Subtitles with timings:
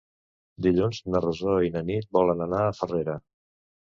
[0.65, 3.17] Dilluns na Rosó i na Nit volen anar a Farrera.